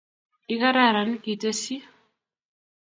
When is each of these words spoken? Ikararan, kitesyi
Ikararan, 0.53 1.09
kitesyi 1.23 1.77